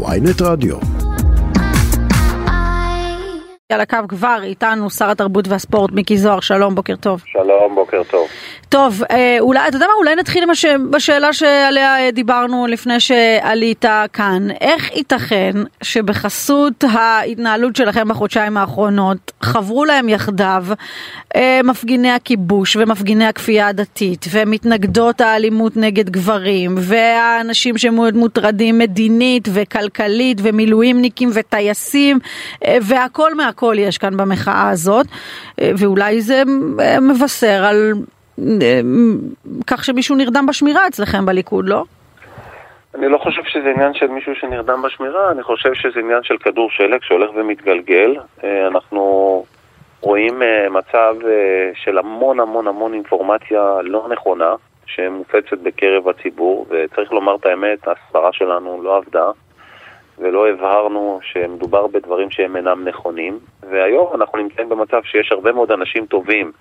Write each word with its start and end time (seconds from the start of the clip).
ויינט 0.00 0.42
רדיו. 0.42 0.76
על 3.72 3.80
הקו 3.80 3.98
כבר 4.08 4.38
איתנו 4.42 4.90
שר 4.90 5.10
התרבות 5.10 5.48
והספורט 5.48 5.92
מיקי 5.92 6.16
זוהר, 6.16 6.40
שלום, 6.40 6.74
בוקר 6.74 6.96
טוב. 6.96 7.22
שלום, 7.26 7.74
בוקר 7.74 8.02
טוב. 8.10 8.28
טוב, 8.68 9.02
אה, 9.10 9.36
אולי, 9.40 9.68
אתה 9.68 9.76
יודע 9.76 9.86
מה, 9.86 9.92
אולי 9.98 10.16
נתחיל 10.16 10.50
הש... 10.50 10.64
בשאלה 10.90 11.32
שעליה 11.32 11.98
אה, 11.98 12.10
דיברנו 12.10 12.66
לפני 12.66 13.00
שעלית 13.00 13.84
כאן. 14.12 14.48
איך 14.60 14.96
ייתכן 14.96 15.52
שבחסות 15.82 16.84
ההתנהלות 16.92 17.76
שלכם 17.76 18.08
בחודשיים 18.08 18.56
האחרונות 18.56 19.32
חברו 19.42 19.84
להם 19.84 20.08
יחדיו 20.08 20.64
אה, 21.36 21.60
מפגיני 21.64 22.10
הכיבוש 22.10 22.76
ומפגיני 22.76 23.24
הכפייה 23.26 23.68
הדתית 23.68 24.26
ומתנגדות 24.32 25.20
האלימות 25.20 25.76
נגד 25.76 26.10
גברים 26.10 26.74
והאנשים 26.78 27.78
שמאוד 27.78 28.14
מוטרדים 28.16 28.78
מדינית 28.78 29.48
וכלכלית 29.52 30.38
ומילואימניקים 30.42 31.30
וטייסים 31.34 32.18
אה, 32.66 32.76
והכל 32.82 33.34
מהכל 33.34 33.61
יש 33.78 33.98
כאן 33.98 34.16
במחאה 34.16 34.68
הזאת 34.70 35.06
אה, 35.60 35.70
ואולי 35.78 36.20
זה 36.20 36.42
אה, 36.80 37.00
מבשר 37.00 37.64
על 37.64 37.92
כך 39.66 39.84
שמישהו 39.84 40.16
נרדם 40.16 40.46
בשמירה 40.46 40.88
אצלכם 40.88 41.26
בליכוד, 41.26 41.68
לא? 41.68 41.84
אני 42.94 43.08
לא 43.08 43.18
חושב 43.18 43.42
שזה 43.44 43.70
עניין 43.70 43.94
של 43.94 44.06
מישהו 44.06 44.32
שנרדם 44.34 44.82
בשמירה, 44.82 45.30
אני 45.30 45.42
חושב 45.42 45.74
שזה 45.74 46.00
עניין 46.00 46.22
של 46.22 46.36
כדור 46.38 46.70
שלג 46.70 47.02
שהולך 47.02 47.30
ומתגלגל. 47.34 48.16
אנחנו 48.66 49.44
רואים 50.00 50.42
מצב 50.70 51.14
של 51.74 51.98
המון 51.98 52.40
המון 52.40 52.66
המון 52.66 52.94
אינפורמציה 52.94 53.78
לא 53.82 54.06
נכונה 54.10 54.54
שמופצת 54.86 55.58
בקרב 55.62 56.08
הציבור, 56.08 56.66
וצריך 56.68 57.12
לומר 57.12 57.34
את 57.34 57.46
האמת, 57.46 57.88
ההסברה 57.88 58.32
שלנו 58.32 58.82
לא 58.82 58.96
עבדה. 58.96 59.30
ולא 60.18 60.48
הבהרנו 60.48 61.20
שמדובר 61.22 61.86
בדברים 61.86 62.30
שהם 62.30 62.56
אינם 62.56 62.88
נכונים, 62.88 63.38
והיום 63.70 64.14
אנחנו 64.14 64.38
נמצאים 64.38 64.68
במצב 64.68 65.02
שיש 65.04 65.32
הרבה 65.32 65.52
מאוד 65.52 65.72
אנשים 65.72 66.06
טובים 66.06 66.52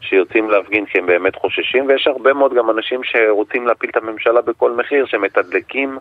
שיוצאים 0.00 0.50
להפגין 0.50 0.86
כי 0.86 0.98
הם 0.98 1.06
באמת 1.06 1.36
חוששים, 1.36 1.86
ויש 1.88 2.06
הרבה 2.06 2.32
מאוד 2.32 2.54
גם 2.54 2.70
אנשים 2.70 3.00
שרוצים 3.04 3.66
להפיל 3.66 3.90
את 3.90 3.96
הממשלה 3.96 4.40
בכל 4.40 4.72
מחיר, 4.72 5.06
שמתדלקים 5.06 5.98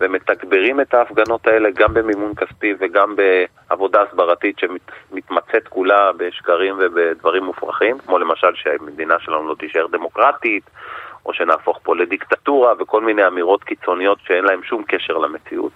ומתגברים 0.00 0.80
את 0.80 0.94
ההפגנות 0.94 1.46
האלה 1.46 1.70
גם 1.70 1.94
במימון 1.94 2.34
כספי 2.34 2.74
וגם 2.78 3.16
בעבודה 3.16 4.02
הסברתית 4.02 4.58
שמתמצאת 4.58 5.68
כולה 5.68 6.12
בשקרים 6.16 6.74
ובדברים 6.78 7.44
מופרכים, 7.44 7.98
כמו 7.98 8.18
למשל 8.18 8.54
שהמדינה 8.54 9.14
שלנו 9.18 9.48
לא 9.48 9.54
תישאר 9.54 9.86
דמוקרטית, 9.86 10.70
או 11.26 11.34
שנהפוך 11.34 11.78
פה 11.82 11.96
לדיקטטורה 11.96 12.72
וכל 12.78 13.00
מיני 13.00 13.26
אמירות 13.26 13.64
קיצוניות 13.64 14.18
שאין 14.26 14.44
להן 14.44 14.62
שום 14.62 14.82
קשר 14.88 15.16
למציאות. 15.16 15.72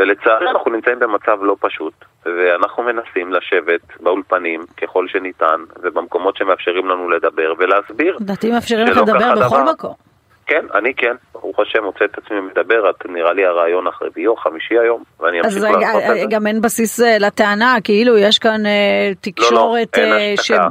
ולצערי 0.00 0.50
אנחנו 0.50 0.70
נמצאים 0.70 0.98
במצב 0.98 1.42
לא 1.42 1.56
פשוט, 1.60 1.94
ואנחנו 2.26 2.82
מנסים 2.82 3.32
לשבת 3.32 4.00
באולפנים 4.00 4.60
ככל 4.82 5.08
שניתן, 5.08 5.60
ובמקומות 5.82 6.36
שמאפשרים 6.36 6.86
לנו 6.88 7.10
לדבר 7.10 7.52
ולהסביר. 7.58 8.16
לדעתי 8.20 8.50
מאפשרים 8.50 8.86
לך 8.86 8.96
לדבר 8.96 9.46
בכל 9.46 9.62
מקום. 9.72 10.09
כן, 10.50 10.66
אני 10.74 10.94
כן, 10.94 11.14
ברוך 11.32 11.60
השם, 11.60 11.84
מוצא 11.84 12.04
את 12.04 12.18
עצמי 12.18 12.40
מדבר, 12.40 12.90
את 12.90 13.06
נראה 13.08 13.32
לי 13.32 13.46
הרעיון 13.46 13.84
הרביעי 13.86 14.26
או 14.26 14.36
חמישי 14.36 14.78
היום, 14.78 15.02
ואני 15.20 15.40
אמשיך 15.40 15.62
לעשות 15.62 16.02
את 16.02 16.16
זה. 16.16 16.22
אז 16.22 16.28
גם 16.30 16.46
אין 16.46 16.60
בסיס 16.60 17.00
אה, 17.00 17.18
לטענה, 17.18 17.76
כאילו 17.84 18.18
יש 18.18 18.38
כאן 18.38 18.66
אה, 18.66 19.12
תקשורת 19.20 19.96
לא, 19.96 20.02
לא, 20.02 20.06
אין 20.06 20.12
אה, 20.12 20.34
השתקה, 20.38 20.66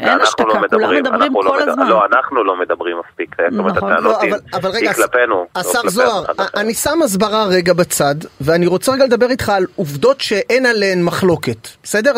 אין 0.00 0.20
השתקה, 0.20 0.44
כולם 0.44 0.62
מדברים 0.62 1.04
כל 1.32 1.62
הזמן. 1.62 1.86
לא, 1.86 2.04
אנחנו 2.12 2.44
לא 2.44 2.56
מדברים 2.56 2.96
מספיק, 3.08 3.36
זאת 3.50 3.58
אומרת. 3.58 3.76
הטענות 3.76 4.22
היא 4.22 4.92
כלפינו. 4.94 5.46
השר 5.56 5.88
זוהר, 5.88 6.24
אני 6.56 6.74
שם 6.74 7.02
הסברה 7.04 7.44
רגע 7.46 7.72
בצד, 7.72 8.14
ואני 8.40 8.66
רוצה 8.66 8.92
רגע 8.92 9.04
לדבר 9.04 9.30
איתך 9.30 9.48
על 9.48 9.66
עובדות 9.76 10.20
שאין 10.20 10.66
עליהן 10.66 11.02
מחלוקת, 11.02 11.68
בסדר? 11.82 12.12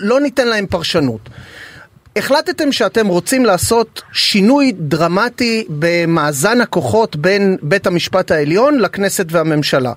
לא 0.00 0.20
ניתן 0.20 0.48
להן 0.48 0.66
פרשנות. 0.66 1.20
החלטתם 2.16 2.72
שאתם 2.72 3.06
רוצים 3.06 3.44
לעשות 3.44 4.02
שינוי 4.12 4.72
דרמטי 4.72 5.66
במאזן 5.68 6.60
הכוחות 6.60 7.16
בין 7.16 7.56
בית 7.62 7.86
המשפט 7.86 8.30
העליון 8.30 8.78
לכנסת 8.78 9.26
והממשלה. 9.30 9.92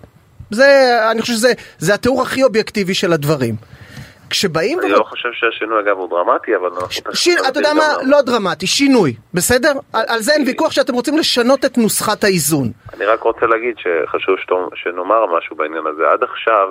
זה, 0.51 0.99
אני 1.11 1.21
חושב 1.21 1.33
שזה 1.33 1.93
התיאור 1.93 2.21
הכי 2.21 2.43
אובייקטיבי 2.43 2.93
של 2.93 3.13
הדברים. 3.13 3.55
כשבאים... 4.29 4.79
אני 4.79 4.89
לא 4.89 5.03
חושב 5.03 5.29
שהשינוי 5.33 5.79
אגב 5.79 5.97
הוא 5.97 6.09
דרמטי, 6.09 6.55
אבל 6.55 6.69
אנחנו... 6.81 7.11
אתה 7.47 7.59
יודע 7.59 7.73
מה? 7.73 7.83
לא 8.03 8.21
דרמטי, 8.21 8.67
שינוי, 8.67 9.13
בסדר? 9.33 9.71
על 9.93 10.19
זה 10.19 10.33
אין 10.33 10.43
ויכוח 10.47 10.71
שאתם 10.71 10.93
רוצים 10.93 11.17
לשנות 11.17 11.65
את 11.65 11.77
נוסחת 11.77 12.23
האיזון. 12.23 12.71
אני 12.93 13.05
רק 13.05 13.23
רוצה 13.23 13.45
להגיד 13.45 13.75
שחשוב 13.77 14.35
שנאמר 14.75 15.25
משהו 15.37 15.55
בעניין 15.55 15.83
הזה. 15.87 16.03
עד 16.13 16.23
עכשיו, 16.23 16.67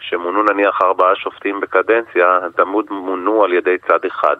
שמונו 0.00 0.42
נניח 0.42 0.78
ארבעה 0.82 1.16
שופטים 1.16 1.60
בקדנציה, 1.60 2.38
תמיד 2.56 2.86
מונו 2.90 3.44
על 3.44 3.52
ידי 3.52 3.76
צד 3.88 4.04
אחד. 4.06 4.36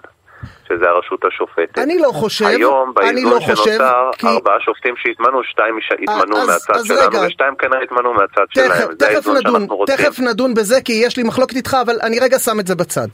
שזה 0.69 0.85
הרשות 0.89 1.21
השופטת. 1.25 1.79
אני 1.79 1.99
לא 1.99 2.11
חושב, 2.13 2.47
היום 2.47 2.93
אני 3.03 3.25
לא 3.25 3.39
באיזון 3.39 3.57
שנוצר, 3.57 4.11
כי... 4.19 4.27
ארבעה 4.27 4.55
שופטים 4.61 4.95
שהתמנו, 4.97 5.45
שתיים 5.45 5.75
התמנו 6.03 6.37
אז, 6.37 6.47
מהצד 6.47 6.77
אז 6.77 6.85
שלנו, 6.85 7.01
רגע. 7.01 7.27
ושתיים 7.27 7.55
כנראה 7.59 7.83
התמנו 7.83 8.15
מהצד 8.15 8.45
תכף, 8.55 8.77
שלהם. 8.77 8.89
זה 8.99 9.09
האיזון 9.09 9.37
נדון, 9.37 9.67
רוצים. 9.71 9.97
תכף 9.97 10.21
נדון 10.21 10.55
בזה, 10.55 10.81
כי 10.81 10.93
יש 10.93 11.17
לי 11.17 11.23
מחלוקת 11.23 11.57
איתך, 11.57 11.77
אבל 11.83 11.99
אני 12.03 12.19
רגע 12.19 12.39
שם 12.39 12.61
את 12.61 12.67
זה 12.67 12.75
בצד. 12.75 13.09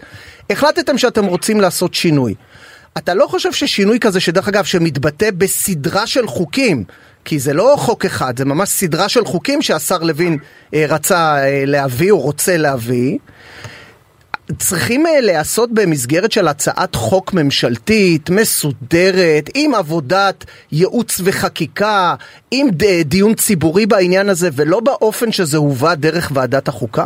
החלטתם 0.51 0.99
שאתם 0.99 1.25
רוצים 1.25 1.61
לעשות 1.61 1.95
שינוי. 1.95 2.35
אתה 2.99 3.15
לא 3.15 3.27
חושב 3.27 3.53
ששינוי 3.53 3.99
כזה, 4.01 4.21
שדרך 4.21 4.49
אגב, 4.49 4.65
שמתבטא 4.65 5.31
בסדרה 5.39 6.07
של 6.07 6.27
חוקים, 6.27 6.85
כי 7.25 7.39
זה 7.39 7.53
לא 7.53 7.75
חוק 7.79 8.05
אחד, 8.05 8.37
זה 8.37 8.45
ממש 8.45 8.69
סדרה 8.69 9.09
של 9.09 9.25
חוקים 9.25 9.63
שהשר 9.63 9.99
לוין 9.99 10.39
אה, 10.75 10.85
רצה 10.89 11.37
אה, 11.37 11.63
להביא 11.67 12.11
או 12.11 12.21
רוצה 12.21 12.57
להביא, 12.57 13.19
צריכים 14.59 15.07
אה, 15.07 15.21
להיעשות 15.21 15.71
במסגרת 15.73 16.33
של 16.33 16.49
הצעת 16.49 16.95
חוק 16.95 17.35
ממשלתית, 17.35 18.31
מסודרת, 18.31 19.51
עם 19.55 19.75
עבודת 19.75 20.45
ייעוץ 20.73 21.21
וחקיקה, 21.25 22.15
עם 22.51 22.69
דיון 23.05 23.35
ציבורי 23.35 23.87
בעניין 23.87 24.29
הזה, 24.29 24.49
ולא 24.53 24.81
באופן 24.81 25.33
שזה 25.33 25.57
הובא 25.57 25.95
דרך 25.95 26.31
ועדת 26.35 26.69
החוקה? 26.69 27.05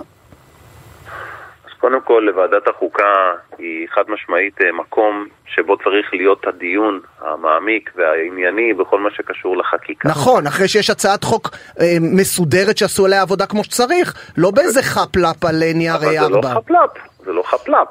קודם 1.83 2.01
כל, 2.01 2.23
לוועדת 2.27 2.69
החוקה 2.69 3.13
היא 3.59 3.89
חד 3.95 4.03
משמעית 4.09 4.61
אה, 4.61 4.73
מקום 4.73 5.27
שבו 5.47 5.77
צריך 5.77 6.07
להיות 6.13 6.47
הדיון 6.47 7.01
המעמיק 7.21 7.91
והענייני 7.97 8.75
בכל 8.75 8.99
מה 8.99 9.11
שקשור 9.11 9.57
לחקיקה. 9.57 10.09
נכון, 10.09 10.47
אחרי 10.47 10.69
שיש 10.69 10.91
הצעת 10.91 11.25
חוק 11.25 11.51
אה, 11.81 11.97
מסודרת 12.01 12.79
שעשו 12.79 13.07
עליה 13.07 13.23
עבודה 13.23 13.47
כמו 13.47 13.65
שצריך, 13.65 14.33
לא 14.37 14.51
באיזה 14.51 14.83
חפלאפ 14.83 15.45
על 15.45 15.57
נייר 15.75 15.95
ארבע. 15.95 16.27
אבל 16.27 16.33
זה 16.33 16.49
לא 16.49 16.55
חפלאפ. 16.55 16.91
זה 17.25 17.33
לא 17.33 17.43
חפלאפ, 17.43 17.89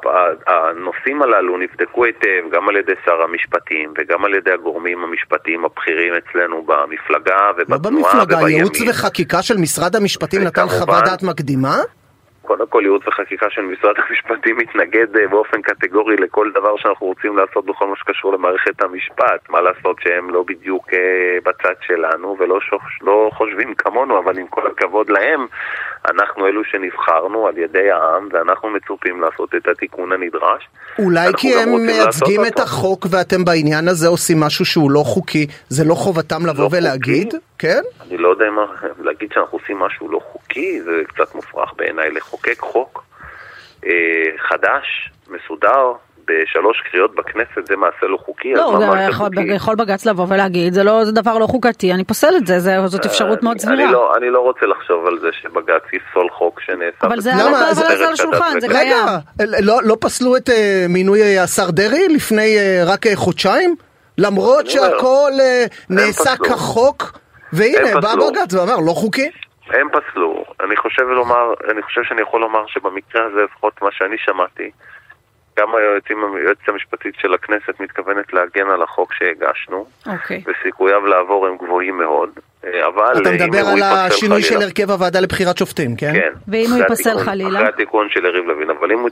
הנושאים 0.47 1.21
הללו 1.21 1.57
נבדקו 1.57 2.05
היטב 2.05 2.43
גם 2.51 2.69
על 2.69 2.75
ידי 2.75 2.93
שר 3.05 3.21
המשפטים 3.21 3.93
וגם 3.97 4.25
על 4.25 4.33
ידי 4.33 4.51
הגורמים 4.51 5.03
המשפטיים 5.03 5.65
הבכירים 5.65 6.13
אצלנו 6.13 6.63
במפלגה 6.63 7.39
ובתנועה 7.57 8.17
לא 8.17 8.25
במפלגה, 8.25 8.49
ייעוץ 8.49 8.81
וחקיקה 8.89 9.41
של 9.41 9.57
משרד 9.57 9.95
המשפטים 9.95 10.41
נתן 10.41 10.67
חוות 10.67 11.03
דעת 11.05 11.23
מקדימה? 11.23 11.75
קודם 12.41 12.67
כל 12.67 12.81
ייעוץ 12.83 13.07
וחקיקה 13.07 13.45
של 13.49 13.61
משרד 13.61 13.95
המשפטים 14.09 14.57
מתנגד 14.57 15.17
אה, 15.17 15.27
באופן 15.27 15.61
קטגורי 15.61 16.15
לכל 16.15 16.51
דבר 16.53 16.77
שאנחנו 16.77 17.07
רוצים 17.07 17.37
לעשות 17.37 17.65
בכל 17.65 17.87
מה 17.87 17.95
שקשור 17.95 18.33
למערכת 18.33 18.81
המשפט. 18.81 19.49
מה 19.49 19.61
לעשות 19.61 19.97
שהם 19.99 20.29
לא 20.29 20.43
בדיוק 20.47 20.93
אה, 20.93 21.37
בצד 21.45 21.75
שלנו 21.81 22.37
ולא 22.39 22.59
לא 23.01 23.29
חושבים 23.33 23.73
כמונו, 23.75 24.19
אבל 24.19 24.37
עם 24.37 24.47
כל 24.47 24.67
הכבוד 24.67 25.09
להם, 25.09 25.47
אנחנו 26.11 26.47
אלו 26.47 26.61
שנבחרנו 26.63 27.47
על 27.47 27.57
ידי 27.57 27.91
העם 27.91 28.29
ואנחנו 28.31 28.69
מצופים 28.69 29.21
לעשות 29.21 29.55
את 29.55 29.67
התיקון 29.67 30.11
הנדרש. 30.11 30.69
אולי 30.99 31.27
כי 31.37 31.55
הם 31.55 31.69
מייצגים 31.85 32.41
את 32.47 32.59
החוק 32.59 33.05
ואתם 33.11 33.45
בעניין 33.45 33.87
הזה 33.87 34.07
עושים 34.07 34.39
משהו 34.39 34.65
שהוא 34.65 34.91
לא 34.91 35.03
חוקי, 35.05 35.47
זה 35.69 35.83
לא 35.83 35.93
חובתם 35.95 36.45
לבוא 36.45 36.63
לא 36.63 36.69
ולהגיד? 36.71 37.25
חוקי? 37.25 37.50
כן? 37.61 37.81
אני 38.01 38.17
לא 38.17 38.29
יודע 38.29 38.45
מה, 38.51 38.65
להגיד 38.99 39.31
שאנחנו 39.33 39.57
עושים 39.57 39.79
משהו 39.79 40.11
לא 40.11 40.19
חוקי, 40.31 40.81
זה 40.81 40.91
קצת 41.07 41.35
מופרך 41.35 41.73
בעיניי 41.75 42.11
לחוקק 42.11 42.59
חוק 42.59 43.03
אה, 43.85 43.91
חדש, 44.49 45.11
מסודר, 45.27 45.91
בשלוש 46.27 46.81
קריאות 46.91 47.15
בכנסת 47.15 47.67
זה 47.67 47.75
מעשה 47.75 48.05
לא 48.05 48.17
חוקי, 48.25 48.53
לא, 48.53 48.75
זה 48.79 48.85
יכול, 48.85 49.27
חוקי? 49.27 49.53
יכול 49.55 49.75
בג"ץ 49.75 50.05
לבוא 50.05 50.25
ולהגיד, 50.29 50.73
זה, 50.73 50.83
לא, 50.83 51.05
זה 51.05 51.11
דבר 51.11 51.37
לא 51.37 51.47
חוקתי, 51.47 51.93
אני 51.93 52.03
פוסל 52.03 52.33
את 52.37 52.47
זה, 52.47 52.59
זה 52.59 52.87
זאת 52.87 53.05
אפשרות 53.05 53.43
מאוד 53.43 53.57
סבירה. 53.57 53.83
אני 53.83 53.91
לא, 53.91 54.15
אני 54.17 54.29
לא 54.29 54.39
רוצה 54.39 54.65
לחשוב 54.65 55.05
על 55.05 55.19
זה 55.19 55.27
שבג"ץ 55.41 55.83
יפסול 55.93 56.29
חוק 56.29 56.59
שנעשה... 56.61 56.97
אבל 57.03 57.19
זה 57.19 57.33
על 57.33 58.13
השולחן, 58.13 58.59
זה 58.59 58.67
קיים. 58.67 58.87
רגע, 58.87 59.17
לא, 59.61 59.79
לא 59.83 59.97
פסלו 59.99 60.37
את 60.37 60.49
uh, 60.49 60.53
מינוי 60.89 61.21
אה, 61.21 61.43
השר 61.43 61.71
דרעי 61.71 62.07
לפני 62.07 62.57
uh, 62.57 62.89
רק 62.89 63.05
uh, 63.05 63.09
חודשיים? 63.15 63.75
למרות 64.17 64.67
שהכל 64.67 65.31
uh, 65.37 65.73
נעשה 65.89 66.37
כחוק, 66.37 67.19
והנה, 67.53 68.01
בא 68.01 68.15
בג"ץ 68.15 68.53
ואמר, 68.53 68.77
לא 68.87 68.91
חוקי. 68.91 69.29
הם 69.67 69.87
פסלו. 69.89 70.45
אני 70.59 70.77
חושב 70.77 71.01
לומר, 71.01 71.53
אני 71.71 71.81
חושב 71.81 72.03
שאני 72.03 72.21
יכול 72.21 72.41
לומר 72.41 72.67
שבמקרה 72.67 73.25
הזה, 73.25 73.41
לפחות 73.43 73.81
מה 73.81 73.89
שאני 73.91 74.17
שמעתי, 74.17 74.71
גם 75.59 75.67
היועצת 76.35 76.67
המשפטית 76.69 77.15
של 77.21 77.33
הכנסת 77.33 77.79
מתכוונת 77.79 78.33
להגן 78.33 78.69
על 78.69 78.81
החוק 78.81 79.13
שהגשנו, 79.13 79.85
okay. 80.05 80.09
אוקיי. 80.09 80.43
וסיכוייו 80.47 81.05
לעבור 81.05 81.47
הם 81.47 81.57
גבוהים 81.57 81.97
מאוד. 81.97 82.29
אה, 82.65 82.87
אבל 82.87 83.21
אתה 83.21 83.31
מדבר 83.31 83.67
על 83.67 83.83
השינוי 83.83 84.41
של 84.41 84.47
חלילה- 84.49 84.65
הרכב 84.65 84.91
הוועדה 84.91 85.19
לבחירת 85.19 85.57
שופטים, 85.57 85.95
כן? 85.95 86.13
כן. 86.13 86.31
ואם 86.47 86.65
הוא 86.71 86.77
ייפסל 86.77 87.19
חלילה? 87.19 87.59
אחרי 87.59 87.67
התיקון 87.69 88.07
של 88.09 88.25
יריב 88.25 88.45
לוין, 88.45 88.69
אבל 88.69 88.91
אם 88.91 88.99
הוא 88.99 89.09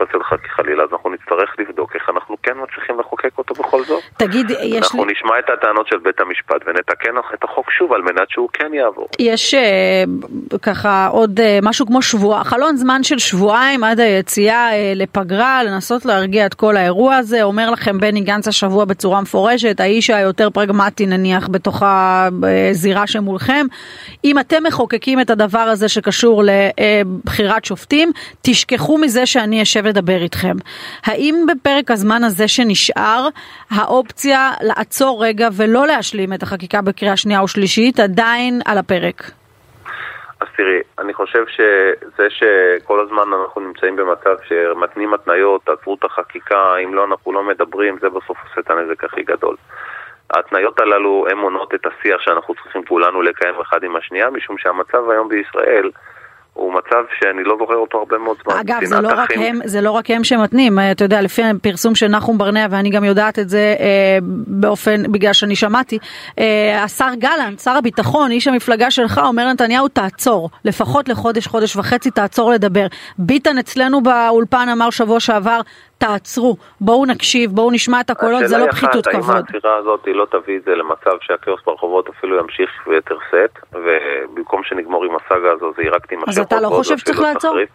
ייפסל 0.00 0.18
חלילה, 0.56 0.82
אז 0.84 0.88
אנחנו 0.92 1.10
נצטרך 1.10 1.54
לבדוק 1.58 1.94
איך 1.94 2.10
אנחנו 2.14 2.36
כן 2.42 2.52
מצליחים 2.62 3.00
לחוקק 3.00 3.38
אותו 3.38 3.54
בכל 3.54 3.84
זאת. 3.84 4.02
תגיד, 4.16 4.50
יש 4.50 4.58
לי... 4.60 4.78
אנחנו 4.78 5.04
נשמע 5.04 5.38
את 5.38 5.50
הטענות 5.50 5.86
של 5.88 5.96
בית 5.98 6.20
המשפט 6.20 6.56
ונתקן 6.66 7.10
את 7.34 7.44
החוק 7.44 7.70
שוב 7.70 7.92
על 7.92 8.02
מנת 8.02 8.30
שהוא 8.30 8.48
כן 8.52 8.74
יעבור. 8.74 9.08
יש 9.18 9.54
אה, 9.54 10.04
ככה 10.62 11.06
עוד 11.06 11.40
אה, 11.40 11.58
משהו 11.62 11.86
כמו 11.86 12.02
שבוע, 12.02 12.44
חלון 12.44 12.76
זמן 12.76 13.02
של 13.02 13.18
שבועיים 13.18 13.84
עד 13.84 14.00
היציאה 14.00 14.72
אה, 14.72 14.92
לפגרה, 14.96 15.64
לנסות 15.64 16.04
להרגיע 16.04 16.46
את 16.46 16.54
כל 16.54 16.76
האירוע 16.76 17.16
הזה. 17.16 17.42
אומר 17.42 17.70
לכם 17.70 17.98
בני 18.00 18.20
גנץ 18.20 18.48
השבוע 18.48 18.84
בצורה 18.84 19.20
מפורשת, 19.20 19.80
האיש 19.80 20.10
היותר 20.10 20.50
פרגמטי 20.50 21.06
נניח 21.06 21.48
בתוך 21.50 21.82
הזירה 22.86 23.06
שמולכם. 23.06 23.66
אם 24.24 24.38
אתם 24.38 24.62
מחוקקים 24.66 25.20
את 25.20 25.30
הדבר 25.30 25.58
הזה 25.58 25.88
שקשור 25.88 26.42
לבחירת 26.44 27.64
שופטים, 27.64 28.12
תשכחו 28.42 28.98
מזה 28.98 29.26
שאני 29.26 29.62
אשב 29.62 29.86
לדבר 29.86 30.22
איתכם. 30.22 30.56
האם 31.04 31.34
בפרק 31.48 31.90
הזמן 31.90 32.24
הזה 32.24 32.48
שנשאר, 32.48 33.28
האופציה 33.70 34.50
לעצור 34.60 35.24
רגע 35.24 35.48
ולא 35.56 35.86
להשלים 35.86 36.32
את 36.32 36.42
החקיקה 36.42 36.82
בקריאה 36.82 37.16
שנייה 37.16 37.42
ושלישית 37.42 38.00
עדיין 38.00 38.60
על 38.64 38.78
הפרק? 38.78 39.30
אז 40.40 40.48
תראי, 40.56 40.80
אני 40.98 41.14
חושב 41.14 41.44
שזה 41.48 42.26
שכל 42.28 43.00
הזמן 43.00 43.32
אנחנו 43.42 43.60
נמצאים 43.60 43.96
במצב 43.96 44.36
שמתנים 44.48 45.14
התניות, 45.14 45.64
תעצרו 45.64 45.94
את 45.94 46.04
החקיקה, 46.04 46.76
אם 46.84 46.94
לא 46.94 47.04
אנחנו 47.04 47.32
לא 47.32 47.42
מדברים, 47.48 47.98
זה 48.00 48.08
בסוף 48.08 48.36
עושה 48.48 48.60
את 48.60 48.70
הנזק 48.70 49.04
הכי 49.04 49.22
גדול. 49.22 49.56
ההתניות 50.30 50.80
הללו 50.80 51.26
הן 51.30 51.38
מונעות 51.38 51.74
את 51.74 51.86
השיח 51.86 52.20
שאנחנו 52.20 52.54
צריכים 52.54 52.84
כולנו 52.84 53.22
לקיים 53.22 53.54
אחד 53.60 53.84
עם 53.84 53.96
השנייה, 53.96 54.30
משום 54.30 54.58
שהמצב 54.58 55.10
היום 55.10 55.28
בישראל 55.28 55.90
הוא 56.56 56.72
מצב 56.72 57.04
שאני 57.20 57.44
לא 57.44 57.56
זוכר 57.58 57.74
אותו 57.74 57.98
הרבה 57.98 58.18
מאוד 58.18 58.36
זמן. 58.44 58.54
אגב, 58.60 58.84
זה 58.84 59.00
לא, 59.00 59.08
רק. 59.16 59.30
הם, 59.36 59.58
זה 59.64 59.80
לא 59.80 59.90
רק 59.90 60.10
הם 60.10 60.24
שמתנים, 60.24 60.78
אה, 60.78 60.90
אתה 60.90 61.04
יודע, 61.04 61.22
לפי 61.22 61.42
הפרסום 61.44 61.94
של 61.94 62.08
נחום 62.08 62.38
ברנע, 62.38 62.66
ואני 62.70 62.90
גם 62.90 63.04
יודעת 63.04 63.38
את 63.38 63.48
זה 63.48 63.74
אה, 63.80 64.18
באופן, 64.46 65.12
בגלל 65.12 65.32
שאני 65.32 65.56
שמעתי, 65.56 65.98
אה, 66.38 66.82
השר 66.84 67.08
גלנט, 67.18 67.58
שר 67.58 67.70
הביטחון, 67.70 68.30
איש 68.30 68.48
המפלגה 68.48 68.90
שלך, 68.90 69.20
אומר 69.24 69.46
לנתניהו, 69.46 69.88
תעצור, 69.88 70.50
לפחות 70.64 71.08
לחודש, 71.08 71.46
חודש 71.46 71.76
וחצי, 71.76 72.10
תעצור 72.10 72.50
לדבר. 72.50 72.86
ביטן 73.18 73.58
אצלנו 73.58 74.00
באולפן 74.02 74.68
אמר 74.72 74.90
שבוע 74.90 75.20
שעבר, 75.20 75.60
תעצרו, 75.98 76.56
בואו 76.80 77.06
נקשיב, 77.06 77.50
בואו 77.50 77.70
נשמע 77.70 78.00
את 78.00 78.10
הקולות, 78.10 78.38
זה 78.38 78.44
השאלה 78.44 78.58
לא 78.58 78.64
היא 78.64 78.72
פחיתות 78.72 79.06
אחת, 79.08 79.14
האם 79.14 79.22
כבוד. 79.22 79.36
העצירה 79.36 79.76
הזאת 79.76 80.00
היא 80.06 80.14
לא 80.14 80.26
תביא 80.30 80.58
את 80.58 80.64
זה 80.64 80.70
למצב 80.70 81.16
שהכאוס 81.20 81.60
ברחובות 81.66 82.08
אפילו 82.08 82.38
ימשיך 82.40 82.70
ויתר 82.86 83.16
סט, 83.30 83.58
ובמקום 83.72 84.60
שנגמור 84.64 85.04
עם 85.04 85.10
הסאגה 85.16 85.52
הזו 85.52 85.72
זה 85.76 85.82
רק 85.92 86.06
תימשך 86.06 86.28
אז 86.28 86.38
אתה 86.38 86.60
לא 86.60 86.68
חושב 86.68 86.98
שצריך 86.98 87.18
ואפילו 87.18 87.34
לעצור? 87.34 87.50
תחריף. 87.50 87.68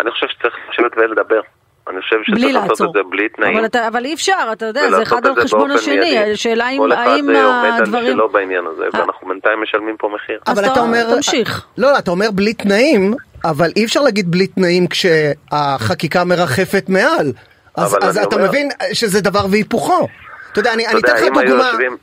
אני 0.00 0.10
חושב 0.10 0.26
שצריך 0.28 0.54
לשבת 0.70 0.92
ולדבר. 0.96 1.40
אני 1.88 2.00
חושב 2.00 2.16
שצריך 2.22 2.54
לעשות 2.54 2.70
לעצור. 2.70 2.86
את 2.86 2.92
זה 2.92 3.00
בלי 3.10 3.28
תנאים. 3.28 3.56
אבל, 3.56 3.66
אתה, 3.66 3.88
אבל 3.88 4.04
אי 4.04 4.14
אפשר, 4.14 4.48
אתה 4.52 4.66
יודע, 4.66 4.90
זה 4.90 5.02
אחד 5.02 5.26
על 5.26 5.34
חשבון 5.42 5.70
השני. 5.70 6.18
השאלה 6.32 6.68
אם, 6.68 6.78
כל 6.78 6.92
אחד 6.92 7.06
עומד 7.18 7.36
על 7.36 7.82
הדברים... 7.82 8.12
שלו 8.12 8.28
בעניין 8.28 8.66
הזה, 8.66 8.84
אה. 8.94 9.00
ואנחנו 9.00 9.28
בינתיים 9.28 9.62
משלמים 9.62 9.96
פה 9.96 10.08
מחיר. 10.14 10.38
אז 10.46 10.58
אבל 10.58 10.72
אתה- 10.72 10.80
אומר... 10.80 11.14
תמשיך. 11.16 11.66
לא, 11.78 11.92
לא, 11.92 11.98
אתה 11.98 12.10
אומר 12.10 12.26
בלי 12.34 12.54
תנאים, 12.54 13.14
אבל 13.44 13.70
אי 13.76 13.84
אפשר 13.84 14.00
להגיד 14.00 14.30
בלי 14.30 14.46
תנאים 14.46 14.86
כשהחקיקה 14.86 16.24
מרחפת 16.24 16.84
מעל. 16.88 17.32
אז, 17.76 17.96
אז 18.02 18.18
אתה 18.18 18.36
אומר- 18.36 18.48
מבין 18.48 18.68
שזה 18.92 19.20
דבר 19.20 19.46
והיפוכו. 19.50 20.08
אתה 20.52 20.60
יודע, 20.60 20.72
אני, 20.72 20.86
אתן 20.86 20.96
לך 21.14 21.22
דוגמה. 21.22 21.42
יושבים- 21.42 21.96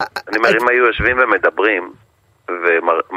אה, 0.00 0.06
אני 0.28 0.36
אומר, 0.38 0.48
אם 0.62 0.68
היו 0.68 0.86
יושבים 0.86 1.16
ומדברים, 1.18 1.92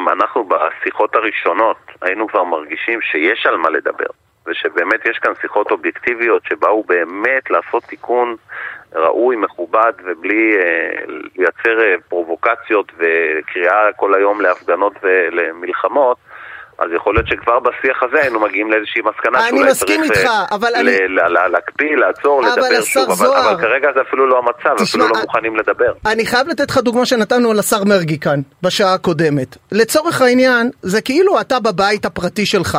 ואנחנו 0.05 0.49
בשיחות 0.49 1.15
הראשונות 1.15 1.77
היינו 2.01 2.27
כבר 2.27 2.43
מרגישים 2.43 2.99
שיש 3.01 3.45
על 3.45 3.57
מה 3.57 3.69
לדבר, 3.69 4.05
ושבאמת 4.47 4.99
יש 5.05 5.17
כאן 5.21 5.31
שיחות 5.41 5.71
אובייקטיביות 5.71 6.41
שבאו 6.49 6.83
באמת 6.83 7.49
לעשות 7.49 7.83
תיקון 7.83 8.35
ראוי, 8.95 9.35
מכובד, 9.35 9.91
ובלי 10.05 10.57
אה, 10.57 11.03
לייצר 11.37 11.79
אה, 11.81 11.95
פרובוקציות 12.09 12.91
וקריאה 12.97 13.93
כל 13.95 14.13
היום 14.13 14.41
להפגנות 14.41 14.93
ולמלחמות, 15.03 16.17
אז 16.79 16.87
יכול 16.95 17.15
להיות 17.15 17.27
שכבר 17.27 17.59
בשיח 17.59 18.03
הזה 18.03 18.17
היינו 18.21 18.39
מגיעים 18.39 18.71
לאיזושהי 18.71 19.01
מסקנה 19.01 19.47
אני 19.47 19.57
שאולי 19.57 19.73
צריך 19.73 20.01
איתך, 20.03 20.25
אה, 20.25 20.45
אבל 20.51 20.69
אני- 20.75 20.97
להקפיא, 21.51 21.95
לעצור, 21.95 22.41
לדבר 22.43 22.81
שוב, 22.83 23.11
אבל, 23.11 23.61
כרגע 23.61 23.87
זה 23.95 24.01
אפילו 24.07 24.27
לא 24.27 24.37
המצב, 24.39 24.83
תשמע, 24.83 24.83
אפילו 24.85 25.07
לא 25.07 25.15
אה, 25.15 25.21
מוכנים 25.21 25.55
לדבר. 25.55 25.93
אני 26.05 26.25
חייב 26.25 26.47
לתת 26.47 26.69
לך 26.69 26.77
דוגמה 26.77 27.05
שנתנו 27.05 27.51
על 27.51 27.59
השר 27.59 27.83
מרגי 27.83 28.19
כאן, 28.19 28.39
בשעה 28.61 28.93
הקודמת. 28.93 29.57
לצורך 29.71 30.21
העניין, 30.21 30.69
זה 30.81 31.01
כאילו 31.01 31.41
אתה 31.41 31.59
בבית 31.59 32.05
הפרטי 32.05 32.45
שלך, 32.45 32.77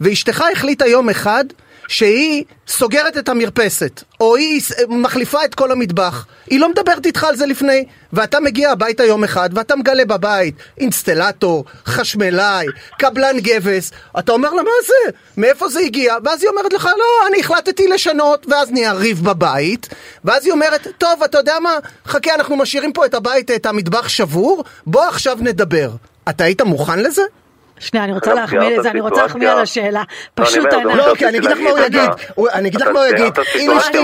ואשתך 0.00 0.44
החליטה 0.52 0.86
יום 0.86 1.08
אחד 1.10 1.44
שהיא 1.92 2.44
סוגרת 2.68 3.16
את 3.16 3.28
המרפסת, 3.28 4.02
או 4.20 4.36
היא 4.36 4.60
מחליפה 4.88 5.44
את 5.44 5.54
כל 5.54 5.72
המטבח. 5.72 6.26
היא 6.50 6.60
לא 6.60 6.68
מדברת 6.68 7.06
איתך 7.06 7.24
על 7.24 7.36
זה 7.36 7.46
לפני, 7.46 7.84
ואתה 8.12 8.40
מגיע 8.40 8.70
הביתה 8.70 9.04
יום 9.04 9.24
אחד, 9.24 9.50
ואתה 9.52 9.76
מגלה 9.76 10.04
בבית 10.04 10.54
אינסטלטור, 10.78 11.64
חשמלאי, 11.86 12.66
קבלן 12.98 13.38
גבס, 13.38 13.90
אתה 14.18 14.32
אומר 14.32 14.54
לה, 14.54 14.62
מה 14.62 14.70
זה? 14.86 15.10
מאיפה 15.36 15.68
זה 15.68 15.80
הגיע? 15.80 16.14
ואז 16.24 16.42
היא 16.42 16.50
אומרת 16.50 16.72
לך, 16.72 16.84
לא, 16.84 17.26
אני 17.28 17.40
החלטתי 17.40 17.88
לשנות, 17.88 18.46
ואז 18.48 18.70
נהיה 18.70 18.92
ריב 18.92 19.24
בבית, 19.24 19.88
ואז 20.24 20.44
היא 20.44 20.52
אומרת, 20.52 20.86
טוב, 20.98 21.22
אתה 21.22 21.38
יודע 21.38 21.58
מה? 21.62 21.78
חכה, 22.06 22.34
אנחנו 22.34 22.56
משאירים 22.56 22.92
פה 22.92 23.06
את 23.06 23.14
הבית, 23.14 23.50
את 23.50 23.66
המטבח 23.66 24.08
שבור, 24.08 24.64
בוא 24.86 25.02
עכשיו 25.02 25.38
נדבר. 25.40 25.90
אתה 26.28 26.44
היית 26.44 26.62
מוכן 26.62 26.98
לזה? 26.98 27.22
שנייה, 27.78 28.04
אני 28.04 28.12
רוצה 28.12 28.34
להחמיא 28.34 28.78
לזה, 28.78 28.90
אני 28.90 29.00
רוצה 29.00 29.22
להחמיא 29.22 29.50
על. 29.50 29.58
השאלה. 29.58 30.02
לא, 30.38 30.44
פשוט 30.44 30.72
אני 30.72 30.84
לא, 30.84 31.14
כי 31.14 31.26
אני 31.26 31.38
אגיד 31.38 31.50
לך 31.50 31.58
מה 31.60 31.70
הוא 31.70 31.78
יגיד. 31.78 32.10
אני 32.52 32.68
אגיד 32.68 32.80
לך 32.80 32.88
מה 32.88 33.00
הוא 33.00 33.08
יגיד. 33.08 33.32
אם 33.58 33.70
אשתי-. 33.70 33.98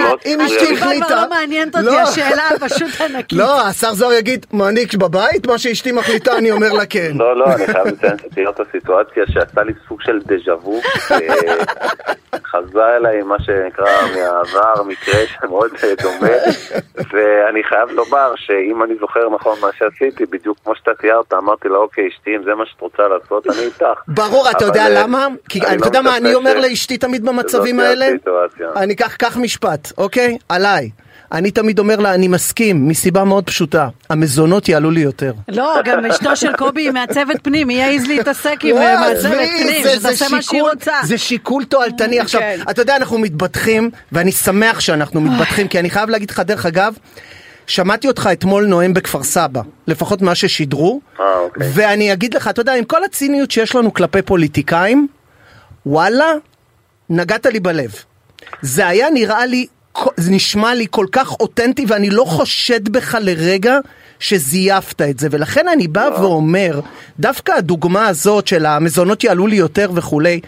אשתי 0.47 0.77
כבר 0.77 0.87
החליטה... 0.87 1.23
לא 1.23 1.31
מעניינת 1.31 1.77
אותי, 1.77 1.87
לא. 1.87 2.01
השאלה 2.01 2.43
פשוט 2.61 3.01
ענקית. 3.05 3.39
לא, 3.39 3.67
השר 3.67 3.95
זוהר 3.95 4.13
יגיד, 4.13 4.47
מנהיג 4.53 4.97
בבית, 4.97 5.47
מה 5.47 5.59
שאשתי 5.59 5.93
מחליטה, 5.93 6.39
אני 6.39 6.51
אומר 6.51 6.73
לה 6.73 6.87
כן. 6.87 7.11
לא, 7.15 7.37
לא, 7.37 7.45
אני 7.55 7.67
חייב 7.67 7.87
לציין 7.87 8.17
שתיארת 8.31 8.61
סיטואציה 8.73 9.25
שעשתה 9.27 9.63
לי 9.63 9.73
סוג 9.89 10.01
של 10.03 10.19
דז'ה 10.27 10.55
וו. 10.55 10.81
חזר 12.51 12.97
אליי 12.97 13.23
מה 13.23 13.37
שנקרא 13.39 13.87
מהעבר, 14.15 14.83
מקרה 14.83 15.21
שמאוד 15.27 15.71
אה, 15.85 15.95
דומה, 16.03 16.35
ואני 17.13 17.65
חייב 17.65 17.91
לומר 17.91 18.33
שאם 18.37 18.83
אני 18.83 18.95
זוכר 19.01 19.29
נכון 19.35 19.59
מה 19.61 19.69
שעשיתי, 19.79 20.27
בדיוק 20.27 20.59
כמו 20.65 20.75
שאתה 20.77 20.91
תיארת, 21.01 21.33
אמרתי 21.33 21.69
לה, 21.69 21.77
אוקיי, 21.79 22.09
אשתי, 22.09 22.37
אם 22.37 22.43
זה 22.45 22.55
מה 22.55 22.67
שאת 22.67 22.81
רוצה 22.81 23.03
לעשות, 23.09 23.47
אני 23.47 23.67
איתך. 23.67 24.01
ברור, 24.09 24.51
אתה 24.51 24.65
יודע 24.65 24.83
אה, 24.83 25.03
למה? 25.03 25.27
כי 25.49 25.59
אתה 25.59 25.77
לא 25.77 25.85
יודע 25.87 26.03
מה 26.03 26.17
אני 26.17 26.35
אומר 26.35 26.61
לאשתי 26.61 26.99
תמיד 26.99 27.25
במצבים 27.25 27.81
שזאת 27.81 28.55
תהיה 28.55 28.69
האלה? 28.69 28.83
אני 28.83 28.95
אקח 28.95 29.37
משפט, 29.37 29.93
אוקיי? 29.99 30.39
עליי. 30.49 30.91
אני 31.33 31.51
תמיד 31.51 31.79
אומר 31.79 31.97
לה, 31.97 32.15
אני 32.15 32.29
מסכים, 32.29 32.89
מסיבה 32.89 33.25
מאוד 33.25 33.45
פשוטה. 33.45 33.89
המזונות 34.11 34.69
יעלו 34.69 34.91
לי 34.91 35.01
יותר. 35.01 35.33
לא, 35.49 35.75
גם 35.85 36.05
אשתו 36.07 36.37
של 36.37 36.53
קובי 36.57 36.83
היא 36.83 36.91
מעצבת 36.91 37.37
פנים, 37.43 37.69
היא 37.69 37.79
יעז 37.79 38.07
להתעסק 38.07 38.57
עם 38.63 38.77
לא, 38.77 38.81
אה, 38.81 39.01
מעצבת 39.01 39.33
פנים, 39.63 39.85
שתעשה 39.99 40.25
מה 40.31 40.43
שהיא 40.43 40.61
שיקול- 40.61 40.71
רוצה. 40.71 40.93
זה 41.05 41.19
שיקול 41.19 41.65
תועלתני. 41.65 42.21
עכשיו, 42.21 42.41
כן. 42.41 42.61
אתה 42.71 42.83
יודע, 42.83 42.97
אנחנו 42.97 43.19
מתבטחים, 43.19 43.91
ואני 44.13 44.33
שמח 44.33 44.81
שאנחנו 44.81 45.21
מתבטחים, 45.21 45.69
כי 45.69 45.79
אני 45.79 45.91
חייב 45.91 46.09
להגיד 46.09 46.31
לך, 46.31 46.41
דרך 46.41 46.67
אגב, 46.67 46.95
שמעתי 47.67 48.09
אותך 48.09 48.29
אתמול 48.33 48.67
נואם 48.67 48.95
בכפר 48.95 49.23
סבא, 49.23 49.61
לפחות 49.87 50.23
מה 50.23 50.35
ששידרו, 50.35 51.01
אה, 51.21 51.39
אוקיי. 51.39 51.69
ואני 51.75 52.13
אגיד 52.13 52.35
לך, 52.35 52.49
אתה 52.49 52.61
יודע, 52.61 52.75
עם 52.75 52.85
כל 52.85 53.05
הציניות 53.05 53.51
שיש 53.51 53.75
לנו 53.75 53.95
כלפי 53.95 54.23
פוליטיקאים, 54.23 55.09
וואלה, 55.87 56.33
נגעת 57.11 57.47
לי 57.47 57.61
בלב. 57.61 57.91
זה 58.63 58.87
היה 58.87 59.11
נראה 59.11 59.47
לי, 59.47 59.67
זה 60.17 60.31
נשמע 60.31 60.75
לי 60.75 60.87
כל 60.91 61.07
כך 61.13 61.33
אותנטי, 61.41 61.85
ואני 61.89 62.11
לא 62.11 62.25
חושד 62.25 62.89
בך 62.89 63.17
לרגע 63.21 63.79
שזייפת 64.19 65.03
את 65.03 65.19
זה, 65.19 65.29
ולכן 65.31 65.69
אני 65.69 65.89
בא 65.89 66.09
ואומר, 66.21 66.81
דווקא 67.21 67.53
הדוגמה 67.53 68.07
הזאת 68.07 68.47
של 68.47 68.67
המזונות 68.67 69.25
יעלו 69.25 69.47
לי 69.47 69.57
יותר 69.57 69.91
וכולי, 69.95 70.41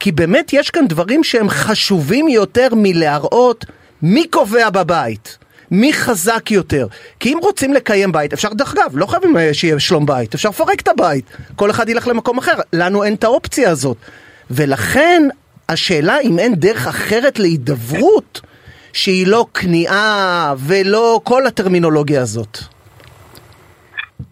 כי 0.00 0.12
באמת 0.12 0.52
יש 0.52 0.70
כאן 0.70 0.88
דברים 0.88 1.24
שהם 1.24 1.48
חשובים 1.48 2.28
יותר 2.28 2.68
מלהראות 2.72 3.64
מי 4.02 4.26
קובע 4.26 4.70
בבית. 4.70 5.38
מי 5.70 5.92
חזק 5.92 6.50
יותר? 6.50 6.86
כי 7.20 7.32
אם 7.32 7.38
רוצים 7.42 7.74
לקיים 7.74 8.12
בית, 8.12 8.32
אפשר 8.32 8.48
דרך 8.52 8.74
אגב, 8.74 8.92
לא 8.94 9.06
חייבים 9.06 9.36
אה, 9.36 9.54
שיהיה 9.54 9.80
שלום 9.80 10.06
בית, 10.06 10.34
אפשר 10.34 10.48
לפרק 10.48 10.80
את 10.80 10.88
הבית, 10.88 11.24
כל 11.56 11.70
אחד 11.70 11.88
ילך 11.88 12.08
למקום 12.08 12.38
אחר, 12.38 12.54
לנו 12.72 13.04
אין 13.04 13.14
את 13.14 13.24
האופציה 13.24 13.70
הזאת. 13.70 13.96
ולכן 14.50 15.22
השאלה 15.68 16.20
אם 16.20 16.38
אין 16.38 16.54
דרך 16.54 16.86
אחרת 16.86 17.38
להידברות 17.38 18.40
שהיא 18.92 19.26
לא 19.26 19.46
כניעה 19.54 20.54
ולא 20.68 21.20
כל 21.24 21.46
הטרמינולוגיה 21.46 22.22
הזאת. 22.22 22.58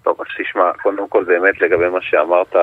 טוב, 0.02 0.20
אז 0.20 0.26
תשמע, 0.38 0.72
קודם 0.82 1.08
כל 1.08 1.24
באמת 1.24 1.60
לגבי 1.60 1.88
מה 1.88 1.98
שאמרת 2.02 2.56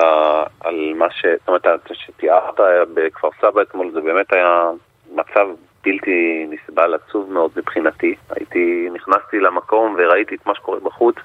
על 0.60 0.92
מה 0.94 1.06
ש... 1.10 1.26
זאת 1.26 1.48
אומרת, 1.48 1.66
שתיארת 1.92 2.60
בכפר 2.94 3.28
סבא 3.40 3.62
אתמול, 3.62 3.90
זה 3.92 4.00
באמת 4.00 4.32
היה 4.32 4.70
מצב 5.14 5.46
בלתי 5.84 6.46
נסבל, 6.50 6.94
עצוב 6.94 7.32
מאוד 7.32 7.50
מבחינתי. 7.56 8.14
הייתי, 8.30 8.88
נכנסתי 8.92 9.40
למקום 9.40 9.96
וראיתי 9.98 10.34
את 10.34 10.46
מה 10.46 10.54
שקורה 10.54 10.80
בחוץ, 10.80 11.16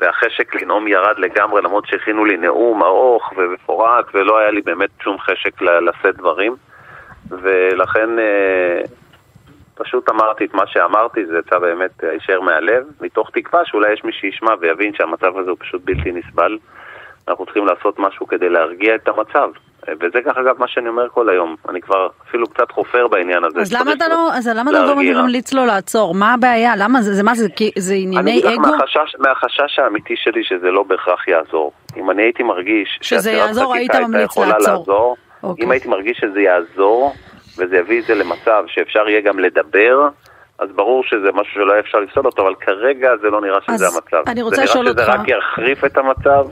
והחשק 0.00 0.54
לנאום 0.54 0.88
ירד 0.88 1.18
לגמרי, 1.18 1.62
למרות 1.62 1.86
שהכינו 1.86 2.24
לי 2.24 2.36
נאום 2.36 2.82
ארוך 2.82 3.32
ומפורט, 3.36 4.04
ולא 4.14 4.38
היה 4.38 4.50
לי 4.50 4.60
באמת 4.60 4.90
שום 5.02 5.18
חשק 5.18 5.62
לשאת 5.62 6.16
דברים. 6.16 6.56
ולכן 7.30 8.18
אה, 8.18 8.80
פשוט 9.78 10.08
אמרתי 10.10 10.44
את 10.44 10.54
מה 10.54 10.66
שאמרתי, 10.66 11.26
זה 11.26 11.38
יצא 11.38 11.58
באמת 11.58 11.90
הישר 12.02 12.40
מהלב, 12.40 12.84
מתוך 13.00 13.30
תקווה 13.30 13.60
שאולי 13.64 13.92
יש 13.92 14.04
מי 14.04 14.12
שישמע 14.12 14.50
ויבין 14.60 14.94
שהמצב 14.94 15.38
הזה 15.38 15.50
הוא 15.50 15.58
פשוט 15.60 15.82
בלתי 15.84 16.12
נסבל. 16.12 16.58
אנחנו 17.28 17.44
צריכים 17.44 17.66
לעשות 17.66 17.98
משהו 17.98 18.26
כדי 18.26 18.48
להרגיע 18.48 18.94
את 18.94 19.08
המצב. 19.08 19.50
וזה 20.00 20.18
ככה 20.26 20.40
אגב 20.40 20.54
מה 20.58 20.68
שאני 20.68 20.88
אומר 20.88 21.08
כל 21.08 21.28
היום, 21.28 21.56
אני 21.68 21.80
כבר 21.80 22.08
אפילו 22.28 22.46
קצת 22.46 22.70
חופר 22.70 23.08
בעניין 23.08 23.44
הזה. 23.44 23.60
אז 23.60 23.72
למה 23.72 23.92
אתה 23.92 24.08
לא, 24.08 24.30
אז 24.32 24.48
למה 24.48 24.70
אתה 24.70 24.82
לא 24.82 25.22
ממליץ 25.22 25.52
לו 25.52 25.66
לעצור? 25.66 26.14
מה 26.14 26.34
הבעיה? 26.34 26.72
למה 26.76 27.02
זה, 27.02 27.14
זה 27.14 27.22
מה 27.22 27.34
זה, 27.34 27.46
זה 27.78 27.94
ענייני 27.94 28.40
אגו? 28.40 28.48
אני 28.48 28.56
מהחשש, 28.58 29.16
מהחשש 29.18 29.78
האמיתי 29.78 30.14
שלי 30.16 30.44
שזה 30.44 30.70
לא 30.70 30.82
בהכרח 30.82 31.28
יעזור. 31.28 31.72
אם 31.96 32.10
אני 32.10 32.22
הייתי 32.22 32.42
מרגיש 32.42 32.98
שזה 33.02 33.32
יעזור, 33.32 33.74
היית 33.74 33.94
ממליץ 33.94 34.38
לעצור. 34.38 34.44
לעזור, 34.44 35.16
אוקיי. 35.42 35.64
אם 35.64 35.70
הייתי 35.70 35.88
מרגיש 35.88 36.18
שזה 36.18 36.40
יעזור, 36.40 37.14
וזה 37.58 37.76
יביא 37.76 38.00
את 38.00 38.04
זה 38.06 38.14
למצב 38.14 38.64
שאפשר 38.66 39.08
יהיה 39.08 39.20
גם 39.20 39.38
לדבר, 39.38 40.08
אז 40.58 40.68
ברור 40.74 41.02
שזה 41.04 41.32
משהו 41.34 41.54
שלא 41.54 41.72
היה 41.72 41.80
אפשר 41.80 41.98
לפסול 41.98 42.26
אותו, 42.26 42.42
אבל 42.42 42.54
כרגע 42.54 43.08
זה 43.22 43.30
לא 43.30 43.40
נראה 43.40 43.58
שזה 43.70 43.86
המצב. 43.86 44.30
אני 44.30 44.42
רוצה 44.42 44.64
לשאול 44.64 44.88
אותך... 44.88 45.00
זה 45.00 45.06
נראה 45.06 45.14
שזה 45.14 45.22
רק 45.22 45.28
יחריף 45.28 45.84
את 45.84 45.96
המצב. 45.96 46.46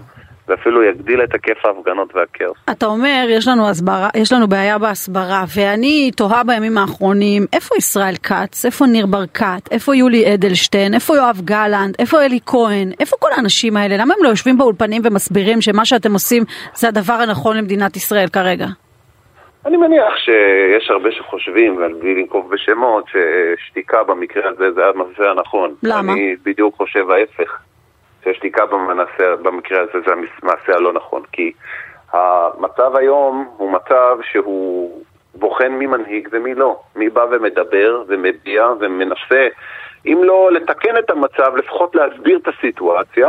ואפילו 0.49 0.83
יגדיל 0.83 1.23
את 1.25 1.33
היקף 1.33 1.65
ההפגנות 1.65 2.15
והכאוס. 2.15 2.59
אתה 2.71 2.87
אומר, 2.87 3.27
יש 3.29 3.49
לנו, 3.49 3.69
הסברה, 3.69 4.09
יש 4.17 4.33
לנו 4.33 4.49
בעיה 4.49 4.79
בהסברה, 4.79 5.45
ואני 5.57 6.11
תוהה 6.17 6.45
בימים 6.45 6.79
האחרונים, 6.79 7.47
איפה 7.53 7.77
ישראל 7.77 8.17
כץ? 8.17 8.65
איפה 8.65 8.87
ניר 8.87 9.07
ברקת? 9.07 9.69
איפה 9.71 9.97
יולי 9.97 10.35
אדלשטיין? 10.35 10.95
איפה 10.95 11.17
יואב 11.17 11.41
גלנט? 11.45 12.01
איפה 12.01 12.23
אלי 12.23 12.39
כהן? 12.47 12.93
איפה 13.01 13.17
כל 13.19 13.29
האנשים 13.37 13.77
האלה? 13.77 13.97
למה 13.97 14.15
הם 14.19 14.25
לא 14.25 14.29
יושבים 14.29 14.59
באולפנים 14.59 15.03
ומסבירים 15.05 15.61
שמה 15.61 15.85
שאתם 15.85 16.13
עושים 16.13 16.45
זה 16.75 16.89
הדבר 16.89 17.15
הנכון 17.15 17.57
למדינת 17.57 17.97
ישראל 17.97 18.29
כרגע? 18.29 18.67
אני 19.67 19.77
מניח 19.77 20.17
שיש 20.17 20.91
הרבה 20.91 21.13
שחושבים, 21.13 21.77
ובלי 21.77 22.15
לנקוב 22.15 22.51
בשמות, 22.51 23.05
ששתיקה 23.09 24.03
במקרה 24.03 24.51
הזה 24.51 24.73
זה 24.73 24.87
המעשה 24.87 25.31
הנכון. 25.31 25.75
למה? 25.83 26.13
אני 26.13 26.37
בדיוק 26.45 26.75
חושב 26.77 27.11
ההפך. 27.11 27.59
ששתיקה 28.25 28.67
במעשה, 28.67 29.37
במקרה 29.43 29.81
הזה 29.81 30.01
זה 30.07 30.13
המעשה 30.43 30.75
הלא 30.75 30.93
נכון, 30.93 31.23
כי 31.33 31.53
המצב 32.13 32.97
היום 32.97 33.49
הוא 33.57 33.73
מצב 33.73 34.19
שהוא 34.31 35.03
בוחן 35.35 35.69
מי 35.69 35.87
מנהיג 35.87 36.29
ומי 36.33 36.55
לא, 36.55 36.81
מי 36.97 37.09
בא 37.09 37.25
ומדבר 37.31 38.03
ומביע 38.09 38.67
ומנסה, 38.81 39.49
אם 40.07 40.21
לא 40.25 40.53
לתקן 40.53 40.99
את 40.99 41.11
המצב, 41.11 41.57
לפחות 41.57 41.95
להסביר 41.95 42.39
את 42.43 42.49
הסיטואציה. 42.49 43.29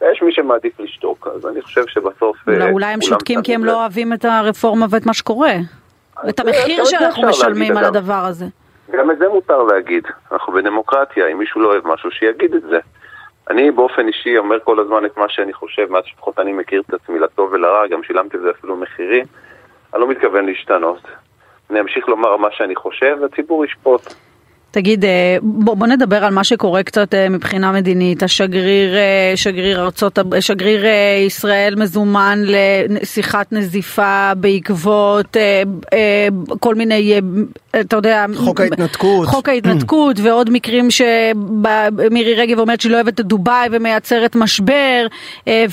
ויש 0.00 0.22
מי 0.22 0.32
שמעדיף 0.32 0.80
לשתוק, 0.80 1.28
אז 1.34 1.46
אני 1.46 1.62
חושב 1.62 1.86
שבסוף... 1.86 2.36
לא, 2.46 2.64
אולי 2.64 2.86
הם 2.86 3.02
שותקים 3.02 3.42
כי 3.42 3.54
הם 3.54 3.64
לא 3.64 3.80
אוהבים 3.80 4.12
את 4.12 4.24
הרפורמה 4.24 4.86
ואת 4.90 5.06
מה 5.06 5.14
שקורה. 5.14 5.52
את 6.28 6.40
המחיר 6.40 6.84
שאנחנו 6.84 7.28
משלמים 7.28 7.76
על 7.76 7.84
הדבר 7.84 8.24
הזה. 8.26 8.44
גם 8.90 9.10
את 9.10 9.18
זה 9.18 9.28
מותר 9.28 9.62
להגיד. 9.62 10.04
אנחנו 10.32 10.52
בדמוקרטיה, 10.52 11.26
אם 11.26 11.38
מישהו 11.38 11.60
לא 11.60 11.68
אוהב 11.68 11.88
משהו, 11.88 12.10
שיגיד 12.10 12.54
את 12.54 12.62
זה. 12.62 12.78
אני 13.50 13.70
באופן 13.70 14.06
אישי 14.06 14.38
אומר 14.38 14.60
כל 14.64 14.80
הזמן 14.80 15.04
את 15.04 15.16
מה 15.16 15.28
שאני 15.28 15.52
חושב, 15.52 15.86
מאז 15.90 16.04
שפחות 16.06 16.38
אני 16.38 16.52
מכיר 16.52 16.82
את 16.88 16.94
עצמי 16.94 17.18
לטוב 17.18 17.52
ולרע, 17.52 17.86
גם 17.86 18.02
שילמתי 18.02 18.36
את 18.36 18.42
זה 18.42 18.50
אפילו 18.50 18.76
מחירים. 18.76 19.24
אני 19.94 20.00
לא 20.00 20.08
מתכוון 20.08 20.46
להשתנות. 20.46 21.00
אני 21.70 21.80
אמשיך 21.80 22.08
לומר 22.08 22.36
מה 22.36 22.48
שאני 22.50 22.76
חושב, 22.76 23.16
והציבור 23.20 23.64
ישפוט. 23.64 24.14
תגיד, 24.70 25.04
אה, 25.04 25.36
בוא, 25.42 25.74
בוא 25.74 25.86
נדבר 25.86 26.24
על 26.24 26.34
מה 26.34 26.44
שקורה 26.44 26.82
קצת 26.82 27.14
אה, 27.14 27.28
מבחינה 27.28 27.72
מדינית. 27.72 28.22
השגריר, 28.22 28.96
אה, 28.96 29.32
שגריר 29.36 29.82
ארצות, 29.82 30.18
שגריר 30.40 30.84
ישראל 31.26 31.74
מזומן 31.76 32.42
לשיחת 32.44 33.52
נזיפה 33.52 34.32
בעקבות 34.36 35.36
כל 36.60 36.74
מיני, 36.74 37.20
אתה 37.80 37.96
יודע, 37.96 38.26
חוק 38.36 38.60
ההתנתקות, 38.60 39.28
חוק 39.28 39.48
ההתנתקות 39.48 40.16
ועוד 40.20 40.50
מקרים 40.50 40.88
שמירי 40.90 42.34
רגב 42.34 42.58
אומרת 42.58 42.80
שהיא 42.80 42.92
לא 42.92 42.96
אוהבת 42.96 43.20
את 43.20 43.26
דובאי 43.26 43.68
ומייצרת 43.72 44.36
משבר, 44.36 45.06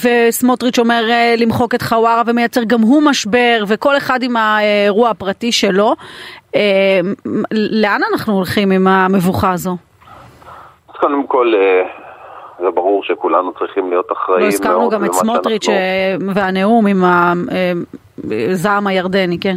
וסמוטריץ' 0.04 0.80
אומר 0.80 1.04
למחוק 1.38 1.76
את 1.76 1.82
חווארה 1.82 2.22
ומייצר 2.26 2.64
גם 2.64 2.82
הוא 2.82 3.02
משבר, 3.02 3.64
וכל 3.68 3.98
אחד 3.98 4.24
עם 4.24 4.38
האירוע 4.38 5.10
הפרטי 5.10 5.52
שלו. 5.52 5.96
אה, 6.56 7.00
לאן 7.52 8.02
אנחנו 8.12 8.34
הולכים 8.34 8.72
עם 8.72 8.88
המבוכה 8.88 9.52
הזו? 9.52 9.78
אז 10.90 10.96
קודם 11.00 11.28
כל, 11.28 11.54
אה, 11.56 11.84
זה 12.60 12.72
ברור 12.72 13.04
שכולנו 13.04 13.54
צריכים 13.54 13.90
להיות 13.90 14.12
אחראים. 14.12 14.42
לא 14.42 14.48
הזכרנו 14.48 14.90
גם 14.90 15.06
את 15.06 15.14
סמוטריץ' 15.14 15.70
אה, 15.70 16.16
והנאום 16.36 16.88
עם 16.88 17.04
הזעם 18.52 18.88
הירדני, 18.88 19.38
כן. 19.40 19.56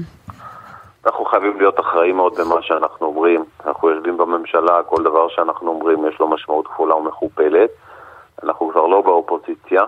אנחנו 1.06 1.24
חייבים 1.24 1.58
להיות 1.58 1.80
אחראים 1.80 2.16
מאוד 2.16 2.34
במה 2.40 2.62
שאנחנו 2.62 3.06
אומרים. 3.06 3.44
אנחנו 3.66 3.90
יושבים 3.90 4.16
בממשלה, 4.16 4.82
כל 4.82 5.02
דבר 5.02 5.28
שאנחנו 5.28 5.68
אומרים 5.68 6.06
יש 6.06 6.20
לו 6.20 6.28
משמעות 6.28 6.66
כפולה 6.66 6.96
ומכופלת. 6.96 7.70
אנחנו 8.44 8.70
כבר 8.72 8.86
לא 8.86 9.00
באופוזיציה, 9.00 9.82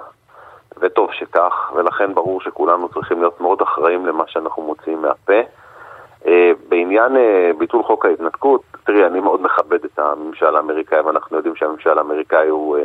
וטוב 0.80 1.12
שכך, 1.12 1.72
ולכן 1.74 2.14
ברור 2.14 2.40
שכולנו 2.40 2.88
צריכים 2.88 3.20
להיות 3.20 3.40
מאוד 3.40 3.62
אחראים 3.62 4.06
למה 4.06 4.24
שאנחנו 4.26 4.62
מוציאים 4.62 5.02
מהפה. 5.02 5.40
אה, 6.70 6.76
בעניין 6.76 7.16
אה, 7.16 7.50
ביטול 7.58 7.82
חוק 7.82 8.06
ההתנתקות, 8.06 8.62
תראי, 8.84 9.06
אני 9.06 9.20
מאוד 9.20 9.42
מכבד 9.42 9.84
את 9.84 9.98
הממשל 9.98 10.56
האמריקאי, 10.56 11.00
ואנחנו 11.00 11.36
יודעים 11.36 11.56
שהממשל 11.56 11.98
האמריקאי 11.98 12.48
הוא 12.48 12.78
אה, 12.78 12.84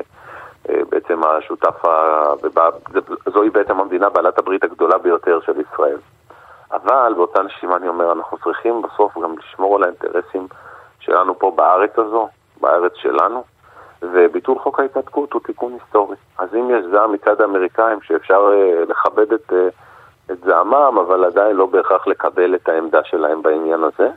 בעצם 0.89 1.21
השותף, 1.23 1.83
זוהי 3.33 3.49
בעצם 3.49 3.79
המדינה 3.79 4.09
בעלת 4.09 4.39
הברית 4.39 4.63
הגדולה 4.63 4.97
ביותר 4.97 5.39
של 5.45 5.53
ישראל. 5.61 5.97
אבל 6.71 7.13
באותה 7.15 7.43
נשימה 7.43 7.75
אני 7.75 7.87
אומר, 7.87 8.11
אנחנו 8.11 8.37
צריכים 8.37 8.81
בסוף 8.81 9.17
גם 9.17 9.35
לשמור 9.37 9.75
על 9.75 9.83
האינטרסים 9.83 10.47
שלנו 10.99 11.39
פה 11.39 11.51
בארץ 11.55 11.91
הזו, 11.97 12.27
בארץ 12.61 12.91
שלנו, 12.95 13.43
וביטול 14.01 14.59
חוק 14.59 14.79
ההתנתקות 14.79 15.33
הוא 15.33 15.41
תיקון 15.45 15.73
היסטורי. 15.73 16.15
אז 16.37 16.55
אם 16.55 16.69
יש 16.69 16.85
זעם 16.91 17.11
מצד 17.13 17.41
האמריקאים 17.41 18.01
שאפשר 18.01 18.51
לכבד 18.87 19.33
את... 19.33 19.53
את 20.31 20.37
זעמם, 20.45 20.97
אבל 21.07 21.25
עדיין 21.25 21.55
לא 21.55 21.65
בהכרח 21.65 22.07
לקבל 22.07 22.55
את 22.55 22.69
העמדה 22.69 22.99
שלהם 23.03 23.41
בעניין 23.41 23.79
הזה. 23.83 24.09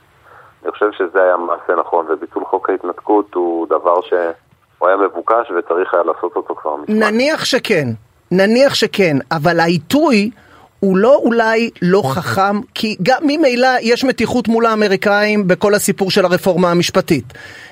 אני 0.62 0.72
חושב 0.72 0.92
שזה 0.92 1.22
היה 1.22 1.36
מעשה 1.36 1.80
נכון, 1.80 2.06
וביטול 2.08 2.44
חוק 2.44 2.70
ההתנתקות 2.70 3.34
הוא 3.34 3.66
דבר 3.66 4.00
שהוא 4.00 4.88
היה 4.88 4.96
מבוקש 4.96 5.50
וצריך 5.58 5.94
היה 5.94 6.02
לעשות 6.02 6.36
אותו 6.36 6.54
כבר 6.54 6.76
מזמן. 6.76 6.98
נניח 6.98 7.44
שכן, 7.44 7.86
נניח 8.30 8.74
שכן, 8.74 9.16
אבל 9.32 9.60
העיתוי... 9.60 10.30
הוא 10.80 10.96
לא 10.96 11.14
אולי 11.14 11.70
לא 11.82 12.02
חכם, 12.04 12.60
כי 12.74 12.96
גם 13.02 13.22
ממילא 13.22 13.68
יש 13.80 14.04
מתיחות 14.04 14.48
מול 14.48 14.66
האמריקאים 14.66 15.48
בכל 15.48 15.74
הסיפור 15.74 16.10
של 16.10 16.24
הרפורמה 16.24 16.70
המשפטית. 16.70 17.24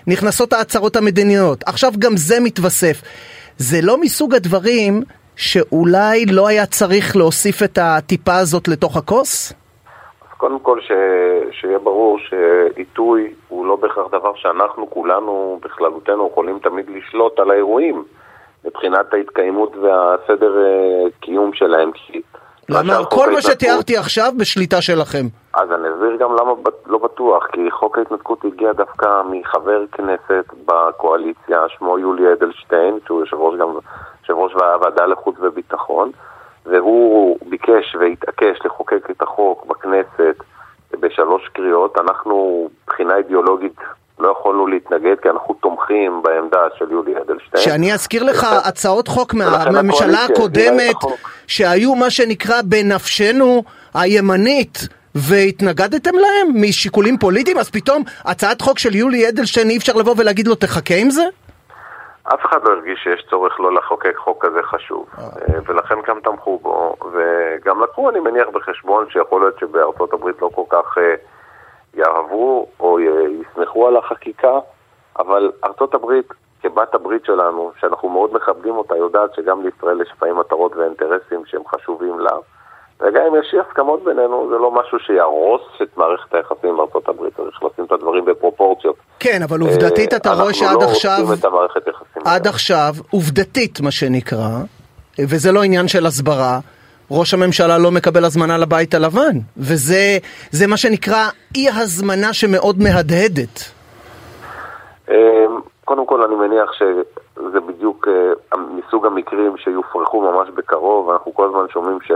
נכנסות 0.06 0.52
ההצהרות 0.52 0.96
המדיניות, 0.96 1.64
עכשיו 1.66 1.92
גם 1.98 2.16
זה 2.16 2.40
מתווסף. 2.40 3.02
זה 3.58 3.80
לא 3.82 4.00
מסוג 4.00 4.34
הדברים 4.34 5.02
שאולי 5.36 6.26
לא 6.26 6.48
היה 6.48 6.66
צריך 6.66 7.16
להוסיף 7.16 7.62
את 7.62 7.78
הטיפה 7.82 8.36
הזאת 8.36 8.68
לתוך 8.68 8.96
הכוס? 8.96 9.52
אז 10.22 10.36
קודם 10.36 10.58
כל 10.58 10.80
ש... 10.80 10.90
שיהיה 11.60 11.78
ברור 11.78 12.18
שעיתוי 12.18 13.34
הוא 13.48 13.66
לא 13.66 13.76
בהכרח 13.76 14.06
דבר 14.08 14.32
שאנחנו 14.36 14.90
כולנו 14.90 15.60
בכללותנו 15.62 16.28
יכולים 16.32 16.58
תמיד 16.58 16.86
לשלוט 16.90 17.38
על 17.38 17.50
האירועים 17.50 18.04
מבחינת 18.64 19.14
ההתקיימות 19.14 19.76
והסדר 19.76 20.58
אה, 20.58 21.10
קיום 21.20 21.50
שלהם. 21.54 21.90
למה 22.68 23.04
כל 23.04 23.32
מה 23.32 23.42
שתיארתי 23.42 23.96
עכשיו 23.96 24.32
בשליטה 24.36 24.82
שלכם? 24.82 25.26
אז 25.54 25.72
אני 25.72 25.88
אסביר 25.94 26.16
גם 26.16 26.30
למה 26.40 26.52
לא 26.86 26.98
בטוח, 26.98 27.46
כי 27.46 27.70
חוק 27.70 27.98
ההתנתקות 27.98 28.44
הגיע 28.44 28.72
דווקא 28.72 29.06
מחבר 29.30 29.84
כנסת 29.92 30.44
בקואליציה, 30.64 31.58
שמו 31.78 31.98
יולי 31.98 32.32
אדלשטיין, 32.32 32.98
שהוא 33.06 33.20
יושב 33.20 33.36
ראש 33.36 33.58
גם 33.60 33.68
יושב 34.28 34.38
ראש 34.38 34.52
הוועדה 34.52 35.06
לחוץ 35.06 35.36
וביטחון, 35.40 36.10
והוא 36.66 37.38
ביקש 37.48 37.96
והתעקש 38.00 38.58
לחוקק 38.64 39.10
את 39.10 39.22
החוק 39.22 39.66
בכנסת 39.66 40.36
בשלוש 41.00 41.48
קריאות. 41.48 41.98
אנחנו, 41.98 42.68
מבחינה 42.84 43.16
אידיאולוגית, 43.16 43.76
לא 44.18 44.28
יכולנו 44.28 44.66
להתנגד 44.66 45.14
כי 45.22 45.28
אנחנו 45.28 45.54
תומכים 45.54 46.22
בעמדה 46.22 46.58
של 46.78 46.90
יולי 46.90 47.12
אדלשטיין. 47.16 47.62
שאני 47.62 47.92
אזכיר 47.92 48.22
לך 48.22 48.46
הצעות 48.64 49.08
חוק 49.08 49.34
מהממשלה 49.34 50.24
הקודמת 50.24 50.96
שהיו 51.46 51.94
מה 51.94 52.10
שנקרא 52.10 52.62
בנפשנו 52.64 53.62
הימנית 53.94 54.88
והתנגדתם 55.14 56.14
להם 56.14 56.62
משיקולים 56.62 57.18
פוליטיים 57.18 57.58
אז 57.58 57.70
פתאום 57.70 58.02
הצעת 58.24 58.60
חוק 58.60 58.78
של 58.78 58.94
יולי 58.94 59.28
אדלשטיין 59.28 59.70
אי 59.70 59.76
אפשר 59.76 59.92
לבוא 59.92 60.14
ולהגיד 60.18 60.48
לו 60.48 60.54
תחכה 60.54 60.94
עם 60.94 61.10
זה? 61.10 61.24
אף 62.34 62.46
אחד 62.46 62.64
לא 62.64 62.72
הרגיש 62.72 63.00
שיש 63.02 63.26
צורך 63.30 63.60
לא 63.60 63.74
לחוקק 63.74 64.16
חוק 64.16 64.44
כזה 64.44 64.62
חשוב, 64.62 65.06
אה. 65.18 65.24
אה, 65.24 65.58
ולכן 65.66 65.94
גם 66.06 66.20
תמכו 66.20 66.58
בו, 66.58 66.96
וגם 67.12 67.82
לקחו, 67.82 68.10
אני 68.10 68.20
מניח, 68.20 68.48
בחשבון 68.48 69.06
שיכול 69.10 69.40
להיות 69.40 69.58
שבארצות 69.58 70.12
הברית 70.12 70.42
לא 70.42 70.50
כל 70.54 70.62
כך 70.68 70.98
אה, 70.98 71.14
יאהבו 71.94 72.66
או 72.80 73.00
יסמכו 73.00 73.88
על 73.88 73.96
החקיקה, 73.96 74.58
אבל 75.18 75.52
ארצות 75.64 75.94
הברית 75.94 76.26
כבת 76.62 76.94
הברית 76.94 77.24
שלנו, 77.24 77.72
שאנחנו 77.80 78.08
מאוד 78.08 78.34
מכבדים 78.34 78.76
אותה, 78.76 78.96
יודעת 78.96 79.34
שגם 79.34 79.62
לישראל 79.62 80.00
יש 80.00 80.08
לפעמים 80.16 80.36
מטרות 80.36 80.76
ואינטרסים 80.76 81.42
שהם 81.46 81.62
חשובים 81.68 82.18
לה. 82.18 82.36
וגם 83.00 83.22
אם 83.28 83.40
יש 83.40 83.54
אי 83.54 83.58
הסכמות 83.68 84.04
בינינו, 84.04 84.48
זה 84.50 84.56
לא 84.58 84.70
משהו 84.70 84.98
שיהרוס 84.98 85.62
את 85.82 85.96
מערכת 85.96 86.34
היחסים 86.34 86.70
עם 86.70 86.80
ארצות 86.80 87.08
הברית, 87.08 87.36
צריך 87.36 87.62
לשים 87.62 87.84
את 87.84 87.92
הדברים 87.92 88.24
בפרופורציות. 88.24 88.96
כן, 89.20 89.42
אבל 89.42 89.60
עובדתית 89.60 90.14
אתה 90.14 90.32
רואה 90.32 90.54
שעד 90.54 90.68
אנחנו 90.68 90.86
לא 90.86 90.90
עכשיו, 90.90 91.18
רוצים 91.20 91.38
את 91.40 91.44
המערכת 91.44 91.86
יחסים. 91.88 92.22
עד. 92.24 92.46
עכשיו, 92.46 92.92
עובדתית 93.10 93.80
מה 93.80 93.90
שנקרא, 93.90 94.48
וזה 95.18 95.52
לא 95.52 95.62
עניין 95.62 95.88
של 95.88 96.06
הסברה, 96.06 96.58
ראש 97.10 97.34
הממשלה 97.34 97.78
לא 97.78 97.90
מקבל 97.90 98.24
הזמנה 98.24 98.58
לבית 98.58 98.94
הלבן, 98.94 99.36
וזה 99.56 100.18
זה 100.50 100.66
מה 100.66 100.76
שנקרא 100.76 101.24
אי 101.54 101.68
הזמנה 101.70 102.32
שמאוד 102.32 102.76
מהדהדת. 102.78 103.72
אמ, 105.10 105.14
קודם 105.84 106.06
כל 106.06 106.22
אני 106.22 106.34
מניח 106.34 106.72
שזה 106.72 107.60
בדיוק 107.60 108.08
אה, 108.08 108.58
מסוג 108.58 109.06
המקרים 109.06 109.56
שיופרכו 109.56 110.20
ממש 110.20 110.48
בקרוב, 110.54 111.10
אנחנו 111.10 111.34
כל 111.34 111.46
הזמן 111.48 111.68
שומעים 111.72 111.98
ש... 112.02 112.12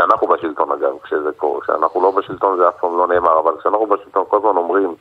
שאנחנו 0.00 0.26
בשלטון 0.26 0.72
אגב, 0.72 0.92
כשזה 1.02 1.30
קורה, 1.36 1.60
כשאנחנו 1.60 2.02
לא 2.02 2.10
בשלטון 2.10 2.56
זה 2.58 2.68
אף 2.68 2.74
פעם 2.80 2.98
לא 2.98 3.06
נאמר, 3.06 3.40
אבל 3.40 3.52
כשאנחנו 3.60 3.86
בשלטון 3.86 4.24
כל 4.28 4.36
הזמן 4.36 4.56
אומרים 4.56 4.94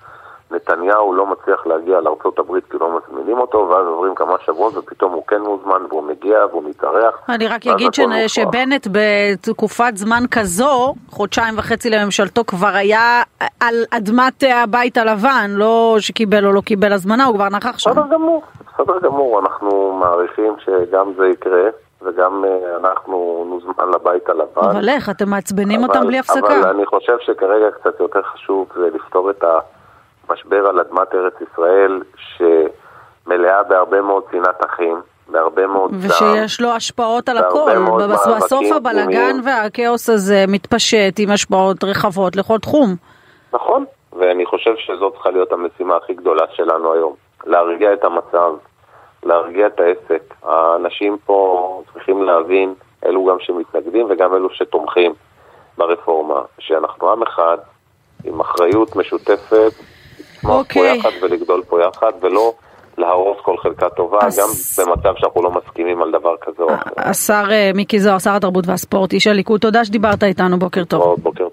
נתניהו 0.51 1.13
לא 1.13 1.25
מצליח 1.25 1.67
להגיע 1.67 2.01
לארצות 2.01 2.39
הברית 2.39 2.63
כי 2.71 2.77
לא 2.81 2.89
מזמינים 2.97 3.37
אותו, 3.37 3.57
ואז 3.57 3.87
עוברים 3.87 4.15
כמה 4.15 4.35
שבועות 4.45 4.77
ופתאום 4.77 5.11
הוא 5.11 5.23
כן 5.27 5.41
מוזמן 5.41 5.81
והוא 5.89 6.03
מגיע 6.03 6.45
והוא 6.51 6.63
מתארח. 6.69 7.15
אני 7.29 7.47
רק 7.47 7.67
אגיד 7.67 7.93
ש-. 7.93 7.99
שבנט 8.27 8.87
בתקופת 8.91 9.91
זמן 9.95 10.23
כזו, 10.31 10.93
חודשיים 11.09 11.53
וחצי 11.57 11.89
לממשלתו, 11.89 12.43
כבר 12.47 12.75
היה 12.75 13.21
על 13.59 13.75
אדמת 13.91 14.43
הבית 14.63 14.97
הלבן, 14.97 15.49
לא 15.49 15.95
שקיבל 15.99 16.45
או 16.45 16.51
לא 16.51 16.61
קיבל 16.61 16.93
הזמנה, 16.93 17.25
הוא 17.25 17.35
כבר 17.35 17.49
נכח 17.49 17.77
שם. 17.77 17.91
בסדר 17.91 18.07
גמור, 18.11 18.41
בסדר 18.73 18.99
גמור, 18.99 19.39
אנחנו 19.39 19.99
מעריכים 20.01 20.53
שגם 20.65 21.11
זה 21.17 21.27
יקרה, 21.27 21.69
וגם 22.07 22.45
אה, 22.45 22.77
אנחנו 22.77 23.45
נוזמן 23.49 23.89
לבית 23.95 24.29
הלבן. 24.29 24.61
אבל 24.61 24.89
איך, 24.89 25.09
אתם 25.09 25.29
מעצבנים 25.29 25.83
אבל- 25.83 25.89
אותם 25.95 26.07
בלי 26.07 26.19
הפסקה. 26.19 26.39
אבל 26.59 26.67
אני 26.69 26.85
חושב 26.85 27.17
שכרגע 27.19 27.71
קצת 27.71 27.99
יותר 27.99 28.21
חשוב 28.21 28.67
זה 28.75 28.89
לפתור 28.95 29.29
את 29.29 29.43
המשבר 30.29 30.67
על 30.67 30.79
אדמת 30.79 31.15
ארץ 31.15 31.33
ישראל, 31.51 32.01
שמלאה 32.17 33.63
בהרבה 33.63 34.01
מאוד 34.01 34.23
שנאת 34.31 34.65
אחים, 34.65 35.01
בהרבה 35.27 35.67
מאוד 35.67 35.91
זעם. 35.99 36.09
ושיש 36.37 36.61
לו 36.61 36.69
השפעות 36.69 37.29
על 37.29 37.37
הכל, 37.37 37.71
בסוף 38.37 38.65
הבלגן. 38.75 39.35
והכאוס 39.45 40.09
הזה 40.09 40.45
מתפשט 40.47 41.13
עם 41.19 41.31
השפעות 41.31 41.83
רחבות 41.83 42.35
לכל 42.35 42.57
תחום. 42.59 42.95
נכון, 43.53 43.85
ואני 44.19 44.45
חושב 44.45 44.71
שזאת 44.77 45.13
צריכה 45.13 45.29
להיות 45.29 45.51
המשימה 45.51 45.95
הכי 45.95 46.13
גדולה 46.13 46.43
שלנו 46.53 46.93
היום. 46.93 47.13
להרגיע 47.45 47.93
את 47.93 48.03
המצב, 48.03 48.51
להרגיע 49.27 49.67
את 49.67 49.79
העסק. 49.79 50.33
האנשים 50.43 51.17
פה 51.25 51.81
צריכים 51.93 52.23
להבין, 52.23 52.73
אלו 53.05 53.25
גם 53.25 53.37
שמתנגדים 53.39 54.07
וגם 54.09 54.35
אלו 54.35 54.49
שתומכים 54.49 55.13
ברפורמה, 55.77 56.41
שאנחנו 56.59 57.11
עם 57.11 57.23
אחד, 57.23 57.57
עם 58.23 58.39
אחריות 58.39 58.95
משותפת, 58.95 59.71
לצמוח 60.19 60.53
פה 60.53 60.59
אוקיי. 60.59 60.97
יחד 60.97 61.09
ולגדול 61.21 61.63
פה 61.67 61.81
יחד, 61.81 62.11
ולא 62.21 62.53
להרוס 62.97 63.37
כל 63.41 63.57
חלקה 63.57 63.89
טובה, 63.89 64.17
אז- 64.21 64.39
גם 64.39 64.85
במצב 64.85 65.13
שאנחנו 65.17 65.43
לא 65.43 65.51
מסכימים 65.51 66.01
על 66.01 66.11
דבר 66.11 66.35
כזה 66.41 66.63
או 66.63 66.73
אחר. 66.75 66.89
השר 66.97 67.43
אה, 67.51 67.71
מיקי 67.75 67.99
זוהר, 67.99 68.19
שר 68.19 68.35
התרבות 68.35 68.67
והספורט, 68.67 69.13
איש 69.13 69.27
הליכוד, 69.27 69.61
תודה 69.61 69.85
שדיברת 69.85 70.23
איתנו, 70.23 70.59
בוקר 70.59 70.83
טוב. 70.83 71.15
בוקר 71.21 71.47